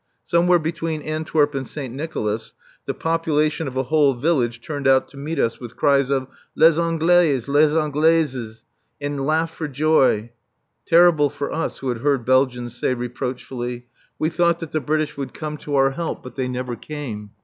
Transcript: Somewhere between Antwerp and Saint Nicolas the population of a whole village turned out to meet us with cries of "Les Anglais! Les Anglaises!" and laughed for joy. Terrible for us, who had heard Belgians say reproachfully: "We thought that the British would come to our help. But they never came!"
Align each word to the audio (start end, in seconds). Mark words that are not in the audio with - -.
Somewhere 0.25 0.57
between 0.57 1.03
Antwerp 1.03 1.53
and 1.53 1.67
Saint 1.67 1.93
Nicolas 1.93 2.55
the 2.87 2.93
population 2.95 3.67
of 3.67 3.77
a 3.77 3.83
whole 3.83 4.15
village 4.15 4.59
turned 4.59 4.87
out 4.87 5.07
to 5.09 5.15
meet 5.17 5.37
us 5.37 5.59
with 5.59 5.75
cries 5.75 6.09
of 6.09 6.25
"Les 6.55 6.79
Anglais! 6.79 7.39
Les 7.47 7.75
Anglaises!" 7.75 8.63
and 8.99 9.27
laughed 9.27 9.53
for 9.53 9.67
joy. 9.67 10.31
Terrible 10.87 11.29
for 11.29 11.51
us, 11.53 11.77
who 11.77 11.89
had 11.89 11.99
heard 11.99 12.25
Belgians 12.25 12.75
say 12.75 12.95
reproachfully: 12.95 13.85
"We 14.17 14.29
thought 14.31 14.57
that 14.57 14.71
the 14.71 14.79
British 14.81 15.17
would 15.17 15.35
come 15.35 15.55
to 15.57 15.75
our 15.75 15.91
help. 15.91 16.23
But 16.23 16.35
they 16.35 16.47
never 16.47 16.75
came!" 16.75 17.29